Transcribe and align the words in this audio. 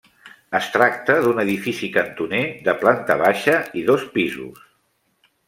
Es 0.59 0.69
tracta 0.75 1.17
d'un 1.25 1.41
edifici, 1.43 1.89
cantoner, 1.99 2.41
de 2.69 2.75
planta 2.81 3.19
baixa 3.21 3.61
i 3.83 3.85
dos 3.93 4.09
pisos. 4.19 4.67